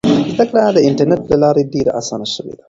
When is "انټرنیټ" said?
0.87-1.21